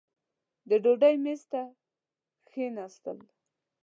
د 0.69 0.71
ډوډۍ 0.83 1.15
مېز 1.23 1.41
ته 1.51 1.61
کښېنستل. 2.47 3.17